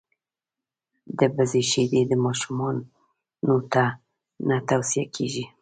[1.17, 3.85] دبزې شیدي ماشومانوته
[4.47, 5.43] نه تو صیه کیږي.